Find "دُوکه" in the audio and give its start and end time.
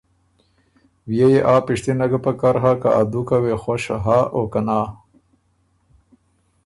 3.11-3.37